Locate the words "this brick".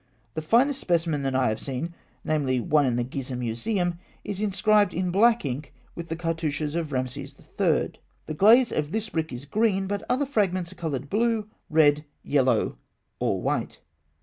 8.93-9.31